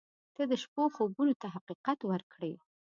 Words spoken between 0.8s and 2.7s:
خوبونو ته حقیقت ورکړې.